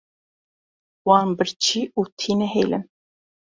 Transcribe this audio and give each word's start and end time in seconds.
Wan 1.07 1.27
birçî 1.37 1.81
û 1.99 2.01
tî 2.17 2.31
nehêlin. 2.39 2.83